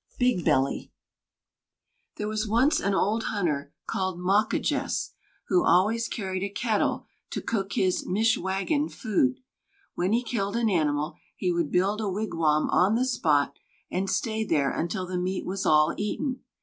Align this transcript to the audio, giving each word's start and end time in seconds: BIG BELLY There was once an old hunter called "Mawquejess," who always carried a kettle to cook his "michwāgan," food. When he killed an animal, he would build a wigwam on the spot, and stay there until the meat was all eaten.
BIG 0.17 0.43
BELLY 0.43 0.91
There 2.17 2.27
was 2.27 2.47
once 2.47 2.79
an 2.79 2.95
old 2.95 3.25
hunter 3.25 3.71
called 3.85 4.17
"Mawquejess," 4.19 5.11
who 5.49 5.63
always 5.63 6.07
carried 6.07 6.41
a 6.41 6.49
kettle 6.49 7.05
to 7.29 7.39
cook 7.39 7.73
his 7.73 8.03
"michwāgan," 8.07 8.91
food. 8.91 9.41
When 9.93 10.11
he 10.11 10.23
killed 10.23 10.55
an 10.55 10.71
animal, 10.71 11.17
he 11.35 11.51
would 11.51 11.69
build 11.69 12.01
a 12.01 12.09
wigwam 12.09 12.67
on 12.71 12.95
the 12.95 13.05
spot, 13.05 13.53
and 13.91 14.09
stay 14.09 14.43
there 14.43 14.71
until 14.71 15.05
the 15.05 15.19
meat 15.19 15.45
was 15.45 15.67
all 15.67 15.93
eaten. 15.97 16.39